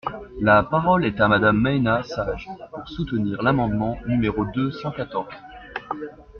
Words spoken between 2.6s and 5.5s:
pour soutenir l’amendement numéro deux cent quatorze.